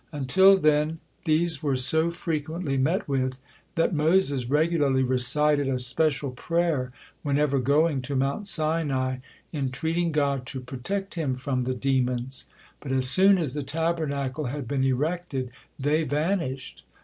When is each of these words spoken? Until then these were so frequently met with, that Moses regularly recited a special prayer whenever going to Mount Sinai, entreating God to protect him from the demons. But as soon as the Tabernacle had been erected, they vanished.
Until 0.11 0.57
then 0.57 0.97
these 1.25 1.61
were 1.61 1.75
so 1.75 2.09
frequently 2.09 2.75
met 2.75 3.07
with, 3.07 3.37
that 3.75 3.93
Moses 3.93 4.49
regularly 4.49 5.03
recited 5.03 5.67
a 5.69 5.77
special 5.77 6.31
prayer 6.31 6.91
whenever 7.21 7.59
going 7.59 8.01
to 8.01 8.15
Mount 8.15 8.47
Sinai, 8.47 9.17
entreating 9.53 10.11
God 10.11 10.47
to 10.47 10.59
protect 10.59 11.13
him 11.13 11.35
from 11.35 11.65
the 11.65 11.75
demons. 11.75 12.47
But 12.79 12.91
as 12.91 13.07
soon 13.11 13.37
as 13.37 13.53
the 13.53 13.61
Tabernacle 13.61 14.45
had 14.45 14.67
been 14.67 14.83
erected, 14.83 15.51
they 15.77 16.03
vanished. 16.03 16.83